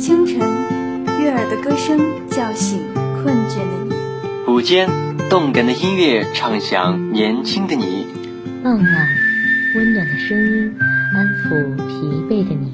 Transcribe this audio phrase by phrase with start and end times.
[0.00, 0.38] 清晨，
[1.20, 4.88] 悦耳的歌声叫醒困倦的你；午间，
[5.28, 8.06] 动感的音乐唱响年轻的你；
[8.64, 9.08] 傍晚，
[9.76, 10.74] 温暖的声音
[11.14, 12.72] 安抚疲惫的你。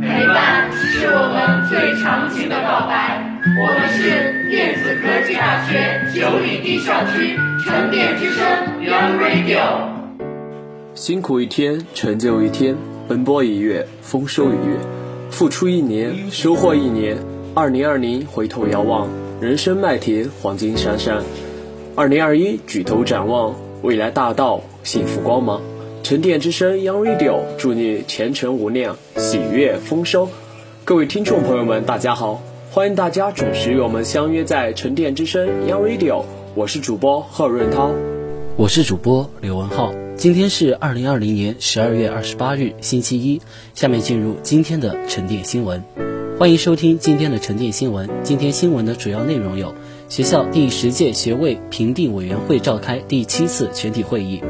[0.00, 3.24] 陪伴是我们最长情的告白。
[3.60, 8.46] 我们是电子科技大学九里堤校区沉淀之声
[8.80, 9.88] Young Radio。
[10.94, 12.76] 辛苦一天，成就一天；
[13.08, 14.78] 奔波一月，丰收一月；
[15.30, 17.16] 付出一年，收获一年。
[17.54, 19.08] 二零二零，回头遥望，
[19.40, 21.22] 人生麦田，黄金闪闪；
[21.94, 25.60] 二零二一，举头展望，未来大道，幸福光芒。
[26.02, 30.28] 沉淀之声 Young Radio，祝你前程无量，喜悦丰收。
[30.84, 36.22] 各位听众朋友们，大家好，欢迎大家准时与我们相约在沉淀之声 Young Radio，
[36.54, 37.90] 我是主播贺润涛，
[38.56, 40.07] 我是主播刘文浩。
[40.18, 43.40] 今天是二零二零年十二月二十八日，星期一。
[43.76, 45.80] 下面进入今天的沉淀新闻，
[46.36, 48.10] 欢迎收听今天的沉淀新闻。
[48.24, 49.72] 今天新闻的主要内容有：
[50.08, 54.40] 学校第十届学位评定委员会召开第七次全体会议；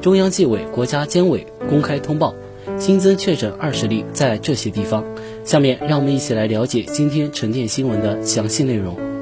[0.00, 2.32] 中央纪委国家监委公开通报，
[2.78, 5.04] 新增确诊二十例在这些地方。
[5.42, 9.15] 下面让我们一起来了解今天沉淀新闻的详细内容。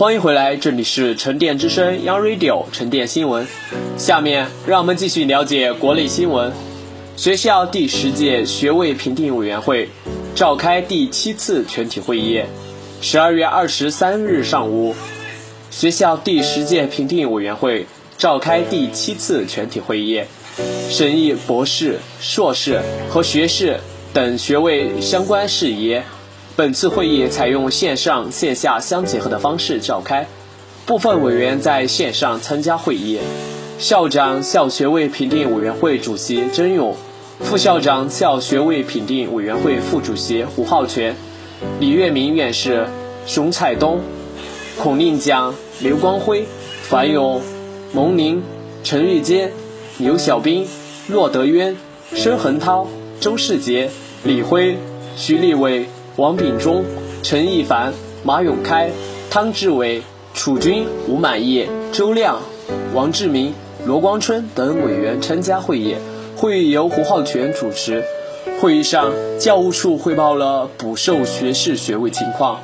[0.00, 3.46] 欢迎回来，这里是沉淀之声 Young Radio 沉淀新闻。
[3.98, 6.50] 下面让我们继续了解国内新闻。
[7.18, 9.90] 学校第十届学位评定委员会
[10.34, 12.42] 召开第七次全体会议。
[13.02, 14.94] 十二月二十三日上午，
[15.70, 17.84] 学校第十届评定委员会
[18.16, 20.22] 召开第七次全体会议，
[20.88, 22.80] 审议博士、硕士
[23.10, 23.78] 和学士
[24.14, 26.00] 等学位相关事宜。
[26.60, 30.26] 本次会议采用线上线下相结合的方式召开，
[30.84, 33.18] 部分委员在线上参加会议。
[33.78, 36.94] 校长校学位评定委员会主席曾勇，
[37.40, 41.16] 副校长校学位评定委员会副主席胡浩全，
[41.78, 42.86] 李月明院士、
[43.24, 44.02] 熊彩东、
[44.76, 46.44] 孔令江、刘光辉、
[46.82, 47.40] 樊勇、
[47.94, 48.42] 蒙宁、
[48.84, 49.50] 陈玉坚、
[49.96, 50.68] 牛小兵、
[51.08, 51.74] 骆德渊、
[52.12, 52.86] 申恒涛、
[53.18, 53.88] 周世杰、
[54.24, 54.76] 李辉、
[55.16, 55.86] 徐立伟。
[56.16, 56.84] 王秉忠、
[57.22, 57.92] 陈一凡、
[58.24, 58.90] 马永开、
[59.30, 60.02] 汤志伟、
[60.34, 62.40] 楚军、吴满意、周亮、
[62.92, 63.54] 王志明、
[63.86, 65.94] 罗光春等委员参加会议。
[66.36, 68.02] 会议由胡浩全主持。
[68.60, 72.60] 会议上，教务处汇报了补授学士学位情况，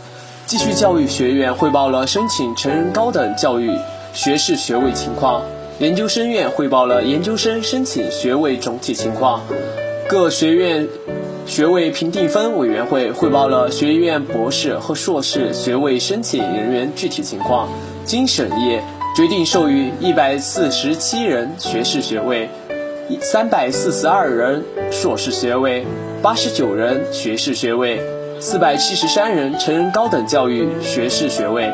[0.46, 3.70] 继续教育学院汇报了申请成人高等教育
[4.12, 5.42] 学士学位情况，
[5.78, 9.42] 研究生院汇报了研究生申请学位总体情况，
[10.08, 10.88] 各学院。
[11.46, 17.68] 学位评定分委员会汇报了学院博士和硕士学位申请人员具体情况，
[18.04, 18.80] 经审议，
[19.16, 22.50] 决定授予一百四十七人学士学位，
[23.20, 25.86] 三百四十二人硕士学位，
[26.20, 28.00] 八十九人学士学位，
[28.40, 31.70] 四百七十三人成人高等教育学士学位。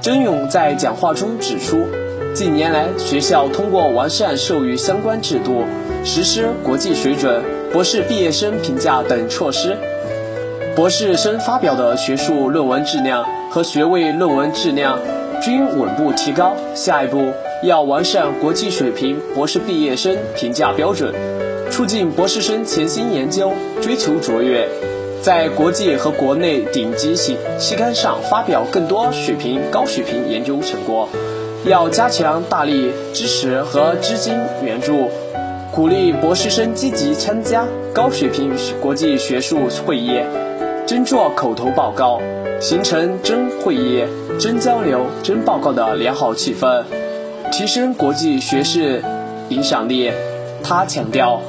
[0.00, 1.84] 曾勇在讲话中指出，
[2.32, 5.64] 近年来学校通过完善授予相关制度，
[6.04, 7.42] 实施国际水准。
[7.72, 9.76] 博士毕业生评价等措施，
[10.74, 14.98] 博士生发表的学术论文质量和学位论文质量
[15.42, 16.56] 均稳步提高。
[16.74, 17.32] 下一步
[17.62, 21.12] 要完善国际水平博士毕业生评价标准，
[21.70, 24.68] 促进博士生潜心研究，追求卓越，
[25.20, 31.08] 在国际和国内顶级期期刊上发表更多水平高水平研究成果。
[31.64, 35.10] 要加强大力支持和资金援助。
[35.76, 38.50] 鼓励博士生积极参加高水平
[38.80, 40.22] 国际学术会议，
[40.86, 42.18] 真做口头报告，
[42.58, 44.02] 形成真会议、
[44.40, 46.82] 真交流、真报告的良好气氛，
[47.52, 49.04] 提升国际学士
[49.50, 50.10] 影响力。
[50.62, 51.42] 他强调，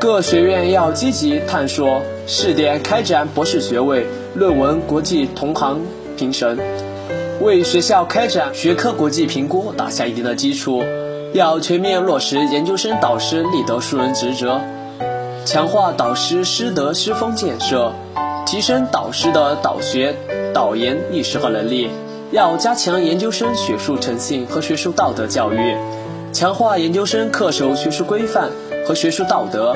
[0.00, 5.82] 各学院要积极探索试点开展博士学位论文国际同行
[6.16, 6.58] 评审，
[7.42, 10.82] 为学校开展学科国际评估打下一定的基础。
[11.34, 14.60] 要全面落实研究生导师立德树人职责，
[15.44, 17.92] 强化导师师德师风建设，
[18.46, 20.14] 提升导师的导学、
[20.54, 21.90] 导研意识和能力，
[22.30, 25.76] 要加强研究生学术诚信和学术道德教育，
[26.32, 28.48] 强化研究生恪守学术规范
[28.86, 29.74] 和学术道德，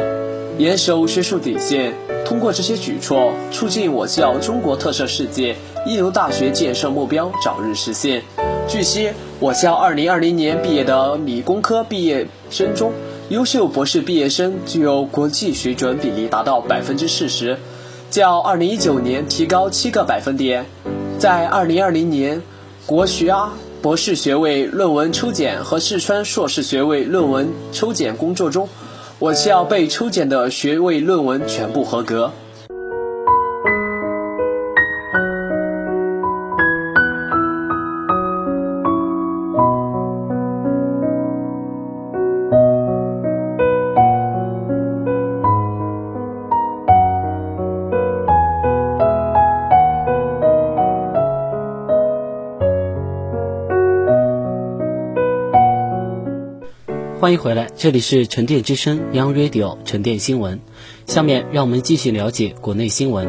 [0.59, 1.93] 严守学术底线。
[2.25, 8.23] 通过这些举措，促进我校中国特色世界一流大学建设目标早日实现。
[8.69, 9.11] 据悉，
[9.41, 12.93] 我校2020年毕业的理工科毕业生中，
[13.31, 17.57] 优秀博士毕业生具有国际水准比例达到百分之四十，
[18.11, 20.67] 较2019年提高七个百分点。
[21.19, 22.43] 在2020年
[22.85, 28.69] 国学啊博士学位论文抽检和四川硕士学位论文抽检工作中，
[29.19, 32.33] 我校被抽检的学位论文全部合格。
[57.29, 60.61] 欢迎回来，这里是沉淀之声 Young Radio 沉淀新闻。
[61.05, 63.29] 下面让我们继续了解国内新闻。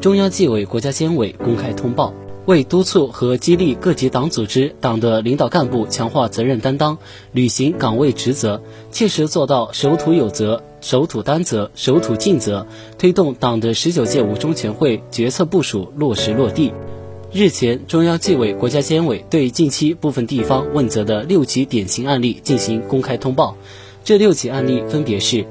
[0.00, 2.12] 中央纪委国家监委公开通报，
[2.46, 6.98] 为督促和激励各级党组织党的领导干部强化责任担当，
[7.30, 12.66] 履行岗位职责，切实做到守土有责、守土担责、守土尽责，
[12.98, 16.72] 推动党的十九届五中全会决策部署落实落地。
[17.30, 23.54] 日前，中央纪委国家监委对近期部分地方问责的六起典型案例进行公开通报。
[24.02, 25.44] 这六起案例分别是：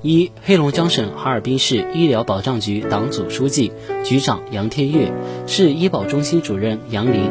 [0.00, 3.72] 一、黑龙江省哈尔滨市医疗保障局党组书记、
[4.04, 5.12] 局长杨天跃，
[5.48, 7.28] 市医保中心主任杨林，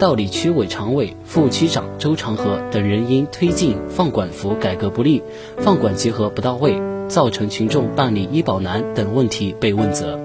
[0.00, 5.22] 道里区委常委、副区长周长河等人因推进放管服改革不力、
[5.58, 6.76] 放管结合不到位，
[7.08, 10.18] 造成群众办理医保难等问题被问责。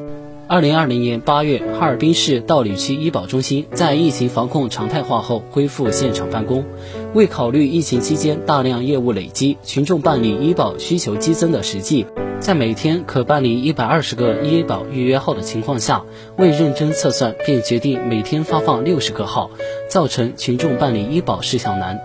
[0.52, 6.66] 二零二零年八月，哈尔滨市道里区医保中心在疫情防控常态化后恢复现场办公。
[7.14, 12.08] 为考虑疫情期间大量业务累积、群众办理医保需求激增的实际，
[12.40, 16.04] 在每天可办理一百二十个医保预约号的情况下，
[16.36, 19.52] 未认真测算便决定每天发放六十个号，
[19.88, 22.00] 造成群众办理医保事项难。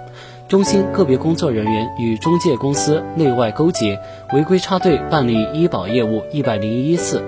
[0.46, 3.98] 中心个别工作人员与中介公司内外勾结，
[4.34, 7.22] 违规插队办理医保业务一百零一次。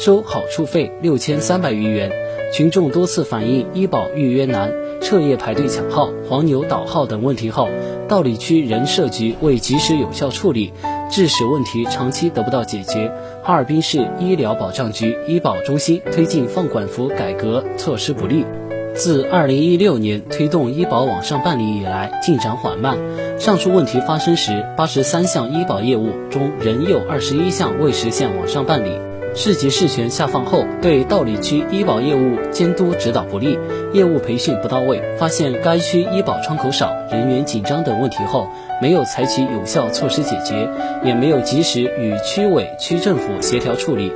[0.00, 2.10] 收好处费六千三百余元，
[2.54, 7.68] 群众多次反映医保预约难、彻夜排队抢号、黄牛倒号等问题后，
[8.08, 10.72] 道里区人社局未及时有效处理，
[11.10, 13.12] 致使问题长期得不到解决。
[13.42, 18.46] 哈尔滨市医疗保障局医保中心推进放管服改革措施不力，
[18.94, 22.96] 自二零一六年推动医保网上办理以来进展缓慢。
[23.38, 29.09] 上述问题发生时，八十三项医保业务中仍有二十一项未实现网上办理。
[29.32, 33.58] 市级事权下放后，对道里区医保业务监督指导不力，
[33.92, 38.48] 业务培训不到位，发现该区医保窗口少、人员紧张等问题后，
[38.82, 40.68] 没有采取有效措施解决，
[41.04, 44.12] 也没有及时与区委、区政府协调处理，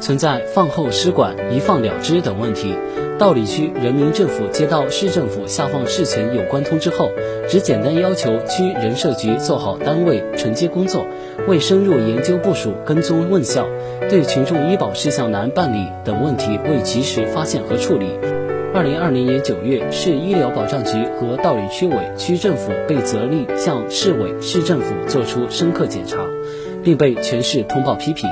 [0.00, 2.76] 存在放后失管、一放了之等问题。
[3.22, 7.08] 道里区人民政府接到市政府下放事权有关通知后，
[7.48, 11.06] 只简单要求区人社局做好单位承接工作。
[11.46, 13.64] 未深入研究部署、跟踪问效，
[14.10, 18.06] 对群众医保事项难办理等问题未及时发现和处理。
[18.74, 26.26] 二零二零年九月，市医疗保障局和道里区委、区政府被责令向市委、市政府作出深刻检查，
[26.82, 28.28] 并被全市通报批评。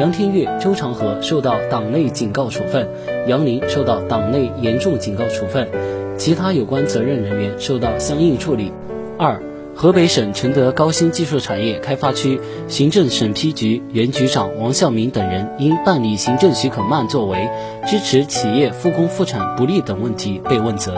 [0.00, 2.88] 杨天跃、周长河受到党内警告处分，
[3.26, 5.68] 杨林受到党内严重警告处分，
[6.16, 8.72] 其他有关责任人员受到相应处理。
[9.18, 9.42] 二。
[9.72, 12.38] 河北省承德高新技术产业开发区
[12.68, 17.48] 行政审批局原局长王孝明等人因办理行政许可慢作为、
[17.86, 20.94] 支持企业复工复产不力等问题被问责。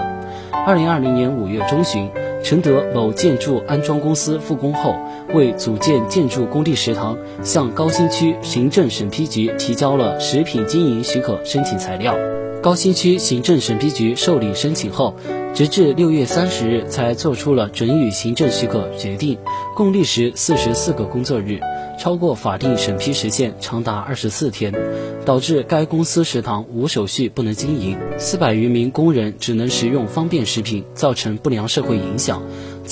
[0.66, 2.08] 二零二零年五月中旬，
[2.42, 4.96] 承德某建筑安装公司复工后，
[5.34, 12.16] 为组建建筑工地食堂，向高新区行政审批局提交了食品经营许可申请材料。
[12.62, 15.14] 高新区行政审批局受理申请后。
[15.54, 19.36] 直至六月三十日才做出了准予行政许可决定，
[19.76, 21.60] 共历时四十四个工作日，
[22.00, 24.72] 超过法定审批时限长达二十四天，
[25.26, 32.42] 导致该公司食堂无手续不能经营，四百余名工人只能食用方便食品，造成不良社会影响。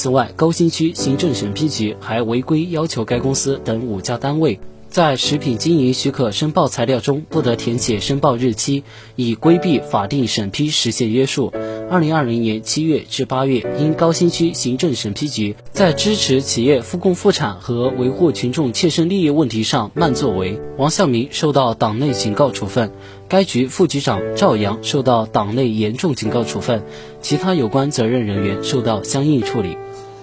[0.00, 4.58] 此外，高新区行政审批局还违规要求该公司等五家单位。
[4.88, 8.82] 在食品经营许可申报材料中不得填写申报日期，
[9.14, 11.52] 以规避法定审批时限约束。
[11.90, 22.90] 二零二零年七月至八月，因高新区行政审批局在支持企业复工复产和维护群众切身利益问题上慢作为，王向明受到党内警告处分，
[23.28, 26.82] 该局副局长赵阳受到党内严重警告处分，
[27.20, 29.76] 其他有关责任人员受到相应处理。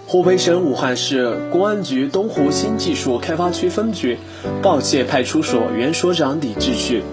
[0.10, 4.18] 湖北省武汉市公安局东湖新技术开发区分局
[4.64, 7.04] 报界派出所原所长李志旭，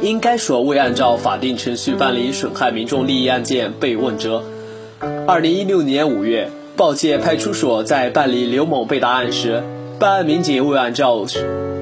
[0.00, 4.44] 因该所未按照法定程序办理损害民众利益案件被问责。
[5.26, 9.60] 二零一六年五月，报界派出所在办理刘某被打案时，
[9.98, 11.26] 办案民警未按照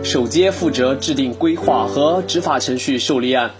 [0.02, 3.50] 首阶负责制定规划和执法程序受立案，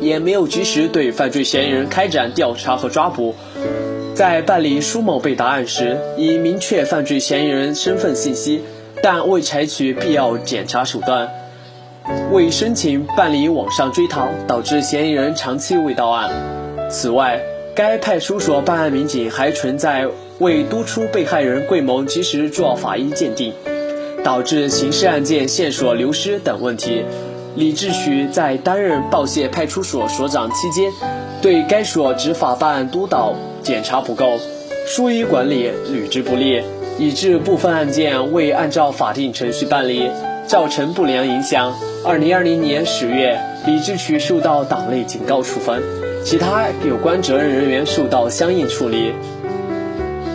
[0.00, 3.36] 也没有及时对犯罪嫌疑人开展调查和抓捕。
[4.20, 8.62] 在办理舒某被答案时，已明确犯罪嫌疑人身份信息，
[9.02, 11.26] 但未采取必要检查手段，
[12.30, 16.30] 未申请办理网上追逃，导致嫌疑人长期未到案。
[16.90, 17.40] 此外，
[17.74, 20.06] 该派出所办案民警还存在
[20.38, 23.54] 未督促被害人桂某及时做法医鉴定，
[24.22, 27.06] 导致刑事案件线索流失等问题。
[27.56, 30.92] 李志旭在担任报谢派出所所长期间，
[31.40, 33.34] 对该所执法办案督导。
[33.62, 34.38] 检查不够，
[34.86, 36.62] 疏于管理，履职不力，
[36.98, 40.10] 以致部分案件未按照法定程序办理，
[40.46, 41.74] 造成不良影响。
[42.04, 45.82] 二零二零年十月，李志渠受到党内警告处分，
[46.24, 49.12] 其他有关责任人员受到相应处理。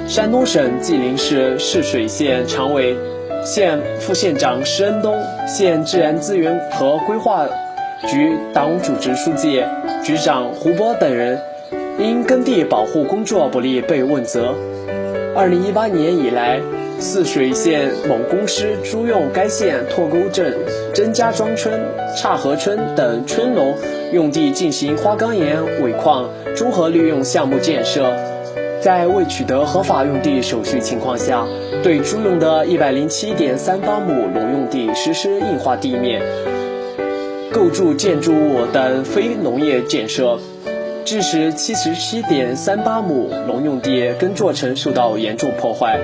[0.07, 2.95] 山东省济宁市泗水县常委、
[3.43, 7.47] 县副县长施恩东，县自然资源和规划
[8.07, 9.63] 局党组织书记、
[10.03, 11.39] 局长胡波等人。
[11.97, 14.53] 因耕地保护工作不力被问责。
[15.33, 16.61] 二零一八年以来，
[16.99, 20.53] 泗水县某公司租用该县拓沟镇
[20.93, 21.79] 甄家庄村、
[22.17, 23.73] 岔河村等村农
[24.11, 28.13] 用地进行花岗岩尾矿综合利用项目建设，
[28.81, 31.45] 在未取得合法用地手续情况下，
[31.81, 36.21] 对租用的一百零七点三八亩农用地实施硬化地面、
[37.53, 40.37] 构筑建筑物等非农业建设。
[41.05, 45.99] 致使七十七点三八亩农用地耕作层受到严重破坏，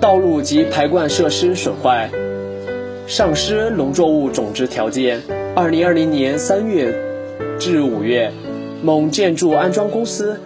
[0.00, 2.10] 道路及排灌设施损坏，
[3.06, 5.22] 丧失农作物种植条件。
[5.54, 6.92] 二零二零年三月
[7.60, 8.32] 至五月，
[8.82, 10.40] 某建筑安装公司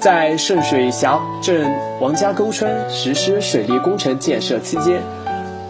[0.00, 1.70] 在圣水峡镇
[2.00, 5.02] 王家沟村实施水利工程建设期间，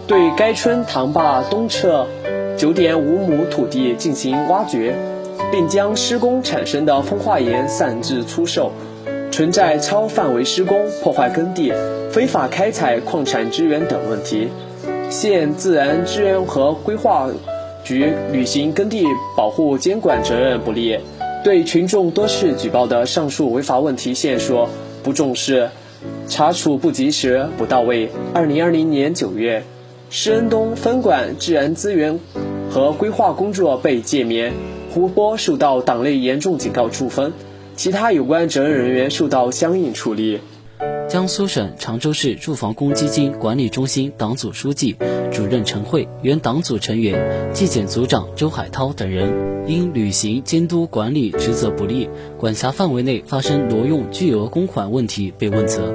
[0.06, 2.06] 对该村塘坝东侧
[2.56, 4.94] 九点五亩土地进行挖掘。
[5.52, 8.72] 并将施工产生的风化岩散置出售，
[9.30, 11.72] 存在超范围施工、破坏耕地、
[12.10, 14.48] 非法开采矿产资源等问题。
[15.10, 17.28] 县自然资源和规划
[17.84, 19.04] 局履行耕地
[19.36, 20.98] 保护监管责任不力，
[21.44, 24.68] 对群众多次举报的上述违法问题线索
[25.04, 25.68] 不重视，
[26.26, 28.08] 查处不及时、不到位。
[28.32, 29.62] 二零二零年九月，
[30.10, 32.18] 施恩东分管自然资源
[32.70, 34.50] 和规划工作被诫勉。
[34.94, 37.32] 胡波受到党内严重警告处分，
[37.74, 40.38] 其他有关责任人员受到相应处理。
[41.08, 44.94] 江苏省常州市住房公积金管理中心党组书记、
[45.32, 52.08] 主任陈慧、原党组成员、纪检组长周海涛等人因履行监督管理职责不力，
[52.38, 55.92] 管辖范围内发生挪用巨额公款问题被问责。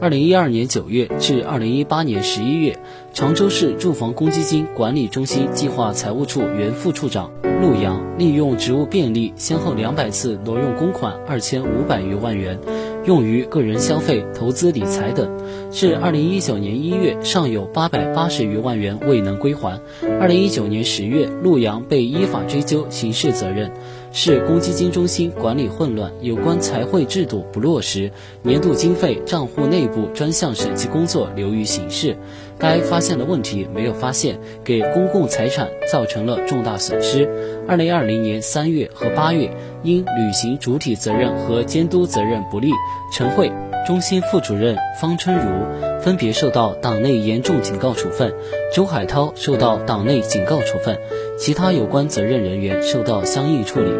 [0.00, 2.76] 二零一二年九月至二零一八年十一月，
[3.12, 12.58] 常州市住房公积金管理中心计划财务处原副处长陆阳利用职务便利，先后两百次挪用公款二千五百余万元，
[13.04, 15.30] 用于个人消费、投资理财等。
[15.70, 19.78] 至二零一九年一月，尚有八百八十余万元未能归还。
[20.18, 23.70] 二零一九年十月，陆阳被依法追究刑事责任。
[24.14, 32.14] 市公积金中心管理混乱，有关财会制度不落实，年度经费账户内部专项审计工作流于形式。
[32.58, 37.26] 该发现的问题没有发现，给公共财产造成了重大损失。
[37.66, 39.50] 二零二零年三月和八月，
[39.82, 42.68] 因履行主体责任和监督责任不力，
[43.14, 43.50] 陈慧、
[43.84, 48.32] 中心副主任方春如分别受到党内严重警告处分，
[48.72, 50.96] 周海涛受到党内警告处分。
[51.36, 53.90] 其他有关责任人员受到相应处理。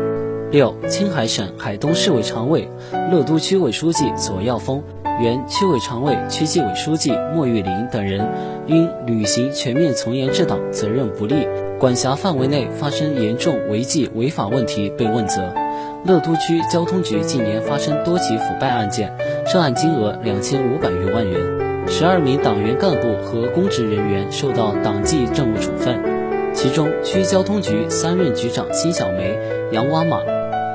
[0.53, 2.69] 六，青海省海东市委常委、
[3.11, 4.83] 乐都区委书记左耀峰，
[5.21, 8.29] 原区委常委、区纪委书记莫玉林等人，
[8.67, 11.49] 因履行全面从严治党责任不力，
[11.81, 15.53] 管辖范围内发生严重违纪违法问题被问责。
[16.05, 19.17] 乐都区交通局近年发生多起腐败案件，
[19.52, 21.38] 涉案金额两千五百余万元，
[21.87, 26.00] 十二名党员干部和公职人员受到党纪政务处分。
[26.54, 29.38] 其中，区交通局三任局长辛小梅、
[29.71, 30.23] 杨娃马、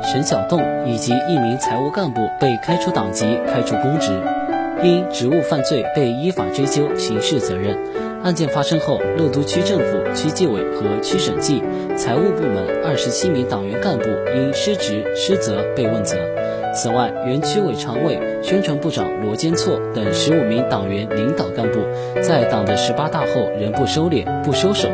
[0.03, 4.11] 沈小栋以及一名财务干部被开除党籍、开除公职，
[4.83, 7.75] 因职务犯罪被依法追究刑事责任。
[8.21, 11.63] 案件发生后，乐都区政府、区纪委和区审计、
[11.97, 14.05] 财务部门二十七名党员干部
[14.35, 16.15] 因失职失责被问责。
[16.77, 21.79] 此外，原区委常委、宣传部长罗坚措等十五名党员领导干部，
[22.21, 24.87] 在党的十八大后仍不收敛、不收手，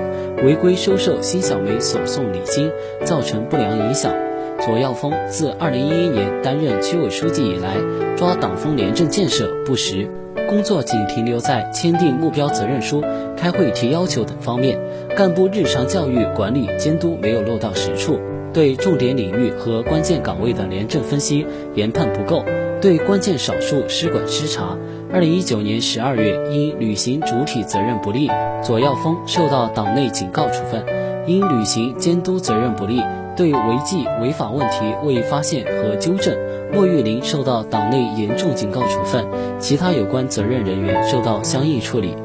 [0.46, 2.72] 违规收受辛小梅所送礼金，
[3.04, 4.14] 造成不良影响。
[4.62, 7.76] 左耀峰自二零一一年担任区委书记以来，
[8.16, 10.08] 抓党风廉政建设不实，
[10.48, 13.04] 工作仅停留在签订目标责任书、
[13.36, 14.80] 开会提要求等方面，
[15.18, 18.22] 干部日常教育管理监督没有落到实处。
[18.54, 22.46] 对重点领域和关键岗位的廉政分析研判不够，
[22.80, 24.78] 对关键少数失管失察。
[25.12, 28.30] 二零一九年十二月，因履行主体责任不力，
[28.62, 30.82] 左耀峰受到党内警告处分；
[31.26, 33.02] 因履行监督责任不力，
[33.36, 36.38] 对违纪违法问题未发现和纠正，
[36.72, 39.26] 莫玉林受到党内严重警告处分，
[39.58, 42.16] 其他有关责任人员受到相应处理。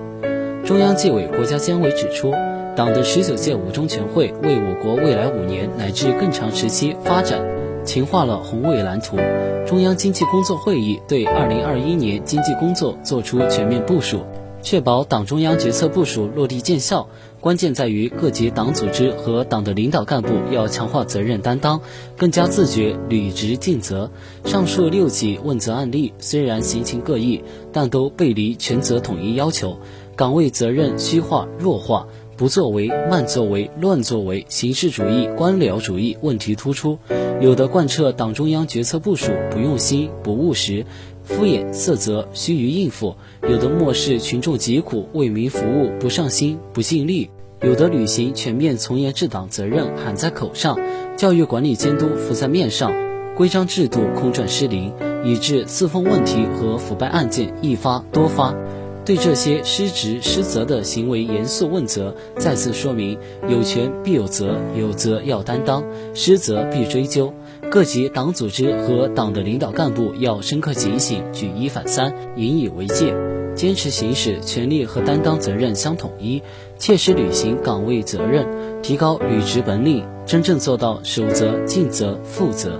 [0.62, 2.35] 中央纪委国家监委指出。
[2.78, 7.44] 党的十九届五中全会为我国未来五年乃至更长时期发展
[7.85, 9.16] 强化了宏伟蓝图。
[9.66, 14.20] 中央经济工作会议对二零二一年经济工作作出全面部署，
[14.62, 17.08] 确保党中央决策部署落地见效。
[17.40, 21.80] 关键在于各级党组织和党的领导干部要强化责任担当，
[22.16, 24.08] 更加自觉履职尽责。
[24.44, 27.42] 上述六起问责案例虽然刑情各异，
[27.73, 29.78] 但都背离权责统一要求，
[30.14, 32.06] 岗位责任虚化弱化。
[32.38, 36.97] 不作为、慢作为、乱作为、形式主义、官僚主义问题突出，
[37.40, 40.87] 有的贯彻党中央决策部署不用心、不务实、
[41.25, 47.28] 敷衍塞责、虚于应付；有的漠视群众疾苦、为民服务不上心、不尽力；
[47.61, 50.78] 有的履行全面从严治党责任喊在口上，
[51.16, 52.92] 教育管理监督浮在面上，
[53.35, 54.92] 规章制度空转失灵，
[55.25, 58.54] 以致四风问题和腐败案件一发多发。
[59.08, 67.32] 对这些失职失责的行为严肃问责，再次说明有权必有责，有责要担当，失责必追究。
[67.70, 73.14] 各级党组织和党的领导干部要深刻警醒，举一反三，引以为戒，
[73.54, 76.42] 坚持行使权力和担当责任相统一，
[76.76, 78.47] 切实履行岗位责任，
[78.82, 82.78] 提高履职本领，真正做到守责、尽责、负责。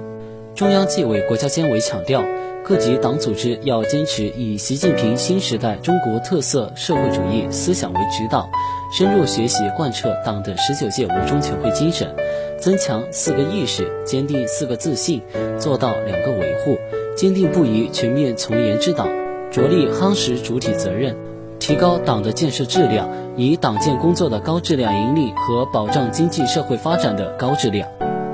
[0.55, 2.23] 中央纪委国家监委强调。
[2.69, 8.47] 各级党组织要坚持以习近平新时代中国特色社会主义思想为指导，
[8.93, 12.15] 深入学习贯彻党的十九届五中全会精神，
[12.61, 15.23] 增强四个意识，坚定四个自信，
[15.59, 16.77] 做到两个维护，
[17.17, 19.09] 坚定不移全面从严治党，
[19.51, 21.17] 着力夯实主体责任，
[21.59, 27.89] 提高党的建设质量，以党建工作的高质量引领和保障经济社会发展的高质量。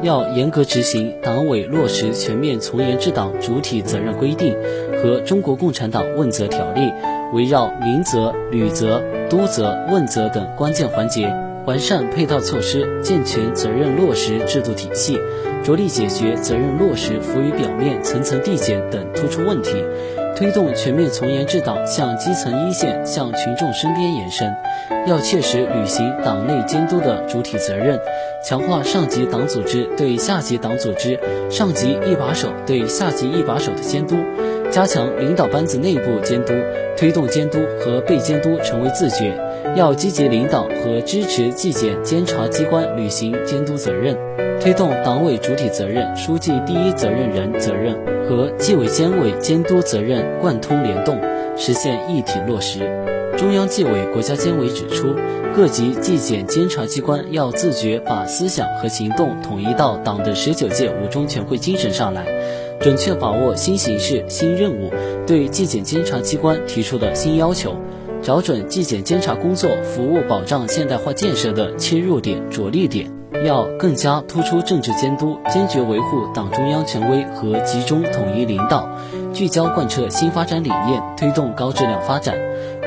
[0.05, 4.55] 要严格执行党委落实全面从严治党主体责任规定
[5.03, 6.93] 和中国共产党问责条例，
[7.33, 11.35] 围绕明责、履责、督责、问责等关键环节，
[11.67, 15.19] 完善配套措施，健全责任落实制度体系，
[15.64, 19.73] 着力解决责任落实浮于表面、层层递减等突出问题，
[20.37, 24.55] 推动全面从严治党向基层一线、向群众身边延伸。
[25.07, 27.99] 要切实履行党内监督的主体责任。
[28.42, 31.18] 强化上级党组织对下级党组织、
[31.51, 34.16] 上级一把手对下级一把手的监督，
[34.70, 36.53] 加强领导班子内部监督，
[36.97, 39.35] 推动监督和被监督成为自觉。
[39.77, 44.16] 要积极领导和支持纪检监察机关履行监督责任，
[44.61, 47.95] 推动党委主体责任、书记第一责任人责任
[48.27, 51.19] 和纪委监委监督责任贯通联动，
[51.57, 52.81] 实现一体落实。
[53.37, 55.14] 中央纪委国家监委指出，
[55.55, 62.25] 各级纪检监察机关要自觉把思想和行动统一到党的十九届五中全会精神上来，
[62.81, 64.90] 准确把握新形势新任务
[65.27, 67.75] 对纪检监察机关提出的新要求，
[68.23, 73.11] 找准纪检监察工作服务保障现代化建设的切入点着力点，
[73.42, 78.88] 要更加突出政治监督，坚决维护党中央权威和集中统一领导，
[79.33, 82.37] 聚焦贯彻新发展理念，推动高质量发展。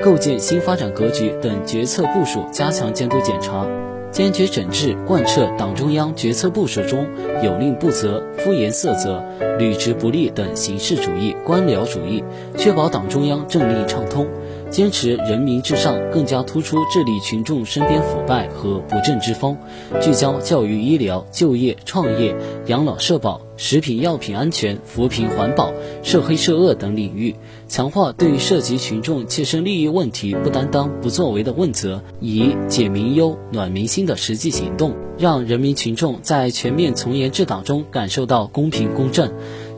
[0.04, 3.66] 构建新发展格局等决策部署，加强监督检查，
[4.12, 7.08] 坚决整治贯彻党中央决策部署中
[7.44, 9.24] 有令不责、敷衍塞责、
[9.58, 12.24] 履职不力等形式主义、官僚主义，
[12.58, 14.28] 确保党中央政令畅通。
[14.70, 19.58] 坚持人民至上，更加突出治理群众身边腐败和不正之风，
[20.02, 22.36] 聚焦教育、医疗、就业、创业、
[22.68, 25.72] 养老、社保、食品药品安全、扶贫环保、
[26.04, 27.36] 涉黑涉恶等领域，
[27.68, 39.32] 强化对涉及群众切身利益问题不担当、不作为的问责，以解民忧、暖民心的实际行动，让人民群众在全面从严治党中感受到公平公正。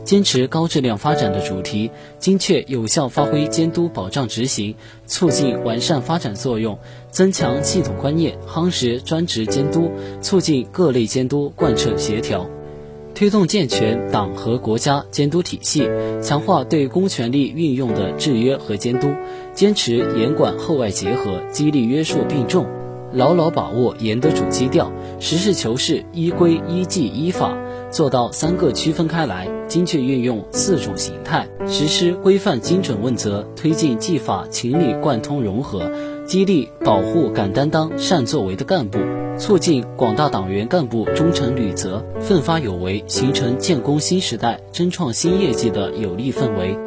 [0.10, 4.74] 坚持高质量发展的主题，精确有效发挥监督保障执行、
[5.06, 6.80] 促进完善发展作用，
[7.12, 12.50] 增强系统观念，夯实专职监督，促进各类监督贯彻协调。
[13.14, 15.88] 推动健全党和国家监督体系，
[16.24, 19.10] 强化对公权力运用的制约和监督，
[19.54, 22.66] 坚持严管后外结合，激励约束并重，
[23.14, 27.58] 牢牢把握严的主基调，实事求是、依规依纪依法，
[27.92, 35.92] 做到三个区分开来，精确运用四种形态，实施规范精准问责，推进纪法情理贯通融合，
[36.26, 39.00] 激励保护敢担当、善作为的干部。
[39.38, 46.78] 促进广大党员干部忠诚履责、奋发有为，形成建功新时代、争创新业绩的有利氛围，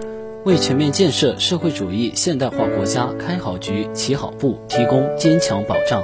[0.45, 6.03] 为全面建设社会主义现代化国家开好局、起好步提供坚强保障。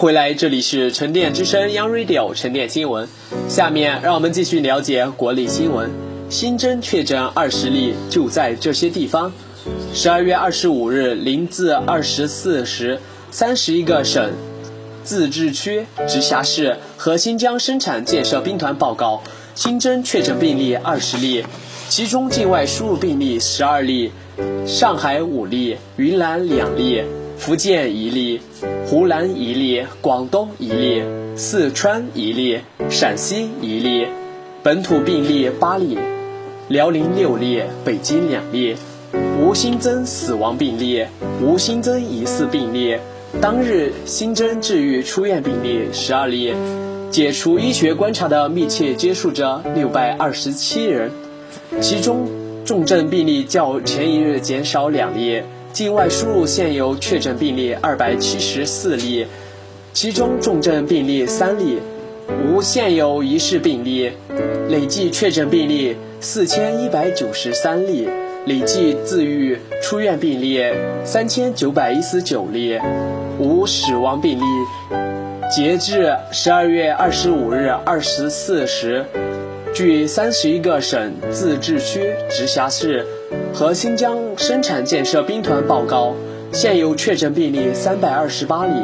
[0.00, 3.06] 回来，这里是沉淀之声 Young Radio 沉淀新闻。
[3.50, 5.90] 下面让我们继续了解国内新闻。
[6.30, 9.30] 新增确诊二十例，就在这些地方。
[9.92, 12.98] 十二月二十五日零至二十四时，
[13.30, 14.32] 三十一个省、
[15.04, 19.22] 自治区、直辖市和新疆生产建设兵团报告
[19.54, 21.44] 新增确诊病例二十例，
[21.90, 24.12] 其中境外输入病例十二例，
[24.66, 27.02] 上海五例，云南两例。
[27.40, 28.38] 福建一例，
[28.84, 31.02] 湖南一例，广东一例，
[31.36, 34.06] 四川一例，陕西一例，
[34.62, 35.96] 本土病例八例，
[36.68, 38.76] 辽宁六例，北京两例，
[39.40, 41.06] 无新增死亡病例，
[41.42, 42.98] 无新增疑似病例。
[43.40, 46.52] 当日新增治愈出院病例十二例，
[47.10, 51.10] 解除医学观察的密切接触者六百二十七人，
[51.80, 52.28] 其中
[52.66, 55.40] 重症病例较前一日减少两例。
[55.72, 59.26] 境外输入现有确诊病例二百七十四例，
[59.92, 61.78] 其中重症病例三例，
[62.44, 64.10] 无现有疑似病例，
[64.68, 68.08] 累计确诊病例四千一百九十三例，
[68.46, 70.60] 累计自愈出院病例
[71.04, 72.78] 三千九百一十九例，
[73.38, 74.44] 无死亡病例。
[75.54, 79.04] 截至十二月二十五日二十四时，
[79.72, 83.06] 据三十一个省、自治区、直辖市。
[83.52, 86.14] 和新疆生产建设兵团报告，
[86.52, 88.74] 现有确诊病例三百二十八例，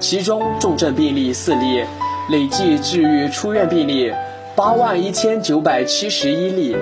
[0.00, 1.82] 其中重症病例四例，
[2.30, 4.12] 累计治愈出院病例
[4.54, 6.76] 八万一千九百七十一例，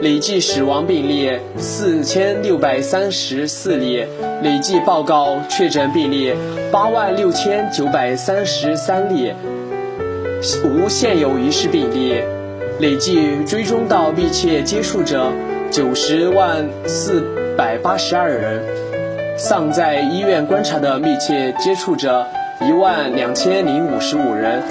[0.00, 4.04] 累计死亡病例四千六百三十四例，
[4.42, 6.32] 累计报告确诊病例
[6.70, 9.32] 八万六千九百三十三例，
[10.64, 12.14] 无现有疑似病例，
[12.80, 15.32] 累计追踪到密切接触者
[15.70, 17.22] 九十万四
[17.56, 18.62] 百八十二人，
[19.36, 22.24] 尚在医院观察的密切接触者。
[22.66, 24.62] 一万两千零五十五人，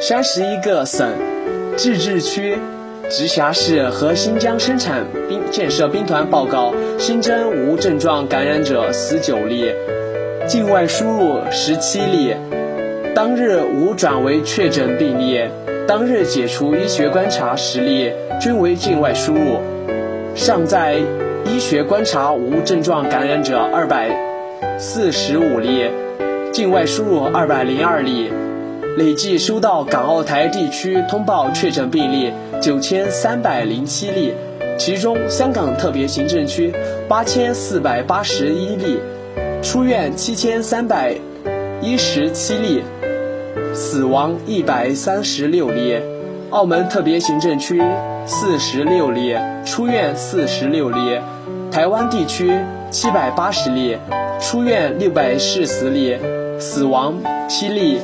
[0.00, 1.08] 三十一个省、
[1.76, 2.58] 自治区、
[3.08, 9.70] 直辖市和新疆生产兵建设兵团报告新增无症状感染者十九例，
[10.48, 12.34] 境外输入十七例，
[13.14, 15.40] 当日无转为确诊病例，
[15.86, 19.60] 当日解除医学观察十例，均为境外输入，
[20.34, 20.96] 尚在
[21.44, 24.10] 医学观察无症状感染者二百
[24.78, 25.90] 四十五例。
[26.52, 28.30] 境外输入二百零二例，
[28.98, 34.34] 累计收到港澳台地区通报确诊病例九千三百零七例，
[34.78, 36.70] 其中香港特别行政区
[37.08, 39.00] 八千四百八十一例，
[39.62, 41.14] 出院七千三百
[41.80, 42.82] 一十七例，
[43.72, 46.02] 死亡一百三十六例；
[46.50, 47.80] 澳门特别行政区
[48.34, 51.20] 四十六例，出院四十六例；
[51.70, 52.50] 台湾地区
[52.90, 53.98] 七百八十例，
[54.40, 56.16] 出院六百四十例。
[56.58, 57.98] 死亡七例。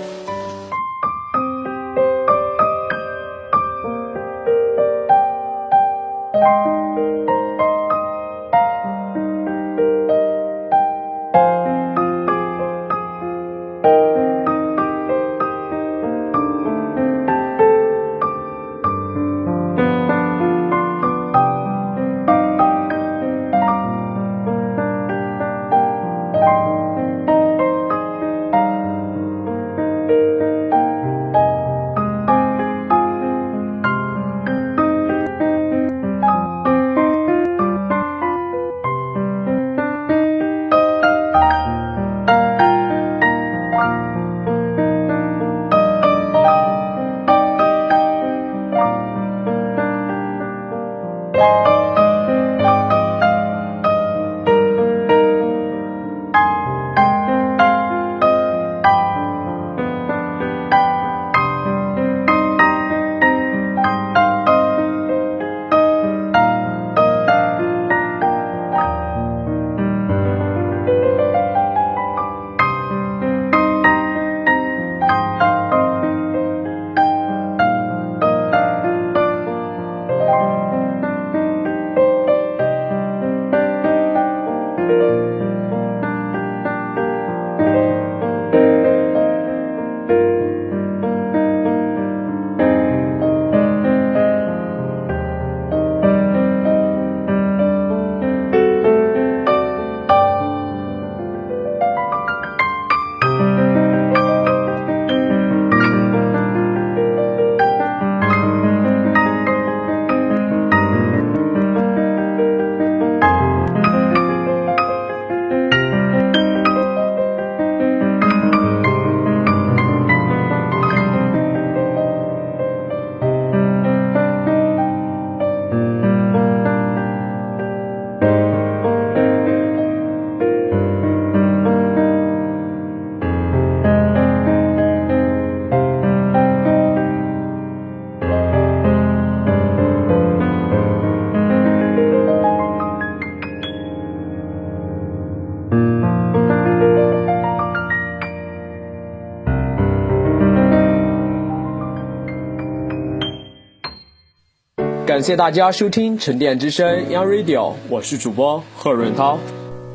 [155.18, 159.37] 感谢大家收听沉淀之声 Young Radio，我是主播贺润涛，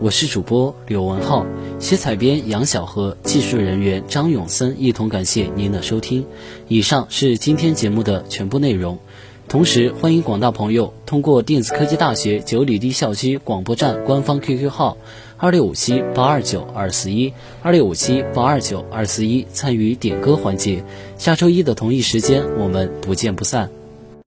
[0.01, 1.45] 我是主播刘文浩，
[1.79, 6.25] 写采编杨小河，技术人员张永森，一同感谢您的收听。
[6.67, 8.99] 以上是今天节目的全部内容。
[9.47, 14.97] 同时，欢迎广大朋友通过电子科技大学九里堤校区广播站官方 QQ 号
[15.38, 17.31] 二六五七八二九二四一
[17.62, 20.83] 二六五七八二九二四一参与点歌环节。
[21.17, 23.69] 下周一的同一时间，我们不见不散。